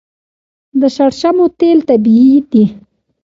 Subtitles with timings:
[0.79, 2.65] د شړشمو تیل طبیعي دي.